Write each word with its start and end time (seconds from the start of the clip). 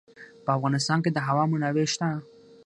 په 0.45 0.49
افغانستان 0.57 0.97
کې 1.03 1.09
د 1.13 1.17
هوا 1.27 1.43
منابع 1.51 1.85
شته. 1.93 2.07